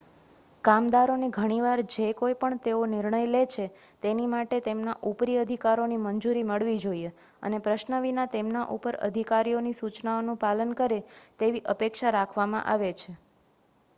[0.63, 3.65] કામદારોને ઘણી વાર જે કોઈ પણ તેઓ નિર્ણય લે છે
[4.03, 7.11] તેની માટે તેમના ઉપરી અધિકારીઓની મંજૂરી મળવી જોઈએ
[7.43, 10.99] અને પ્રશ્ન વિના તેમના ઉપર અધિકારીઓની સૂચનાઓનું પાલન કરે
[11.39, 13.17] તેવી અપેક્ષા રાખવામાં આવે છે